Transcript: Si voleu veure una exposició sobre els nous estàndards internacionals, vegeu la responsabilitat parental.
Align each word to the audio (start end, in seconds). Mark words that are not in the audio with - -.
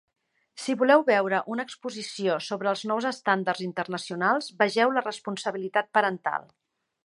Si 0.61 0.75
voleu 0.77 1.03
veure 1.09 1.41
una 1.55 1.65
exposició 1.69 2.39
sobre 2.47 2.71
els 2.73 2.83
nous 2.93 3.09
estàndards 3.11 3.63
internacionals, 3.69 4.51
vegeu 4.65 4.97
la 4.97 5.07
responsabilitat 5.11 5.97
parental. 5.99 6.53